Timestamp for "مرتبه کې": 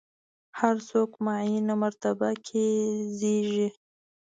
1.83-2.65